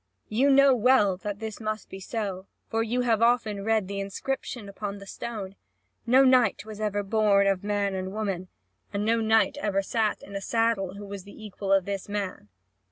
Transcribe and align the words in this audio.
You 0.29 0.49
know 0.49 0.73
well 0.73 1.15
that 1.17 1.37
this 1.37 1.59
must 1.61 1.87
be 1.87 1.99
so, 1.99 2.47
for 2.71 2.81
you 2.81 3.01
have 3.01 3.21
often 3.21 3.63
read 3.63 3.87
the 3.87 3.99
inscription 3.99 4.67
upon 4.67 4.97
the 4.97 5.05
stone. 5.05 5.55
No 6.07 6.23
knight 6.25 6.65
was 6.65 6.79
ever 6.81 7.03
born 7.03 7.45
of 7.45 7.63
man 7.63 7.93
and 7.93 8.11
woman, 8.11 8.47
and 8.91 9.05
no 9.05 9.21
knight 9.21 9.57
ever 9.57 9.83
sat 9.83 10.23
in 10.23 10.35
a 10.35 10.41
saddle, 10.41 10.95
who 10.95 11.05
was 11.05 11.23
the 11.23 11.45
equal 11.45 11.71
of 11.71 11.85
this 11.85 12.09
man." 12.09 12.49